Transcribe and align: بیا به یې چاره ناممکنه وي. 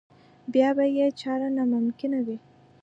بیا 0.53 0.69
به 0.77 0.85
یې 0.97 1.07
چاره 1.21 1.47
ناممکنه 1.57 2.19
وي. 2.25 2.37